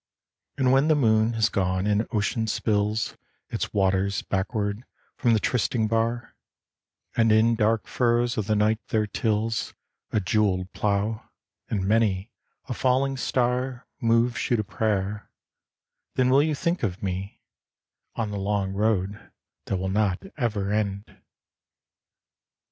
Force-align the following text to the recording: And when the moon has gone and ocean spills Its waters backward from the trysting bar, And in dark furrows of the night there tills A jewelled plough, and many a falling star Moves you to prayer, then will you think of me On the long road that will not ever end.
And 0.57 0.71
when 0.71 0.87
the 0.87 0.95
moon 0.95 1.33
has 1.33 1.47
gone 1.47 1.85
and 1.85 2.07
ocean 2.11 2.47
spills 2.47 3.15
Its 3.49 3.71
waters 3.71 4.23
backward 4.23 4.83
from 5.15 5.33
the 5.33 5.39
trysting 5.39 5.87
bar, 5.87 6.33
And 7.15 7.31
in 7.31 7.53
dark 7.55 7.85
furrows 7.85 8.35
of 8.35 8.47
the 8.47 8.55
night 8.55 8.79
there 8.87 9.05
tills 9.05 9.75
A 10.11 10.19
jewelled 10.19 10.73
plough, 10.73 11.29
and 11.69 11.85
many 11.87 12.31
a 12.67 12.73
falling 12.73 13.15
star 13.15 13.85
Moves 13.99 14.49
you 14.49 14.57
to 14.57 14.63
prayer, 14.63 15.29
then 16.15 16.31
will 16.31 16.41
you 16.41 16.55
think 16.55 16.81
of 16.81 17.03
me 17.03 17.39
On 18.15 18.31
the 18.31 18.39
long 18.39 18.73
road 18.73 19.19
that 19.65 19.77
will 19.77 19.87
not 19.87 20.23
ever 20.35 20.71
end. 20.71 21.15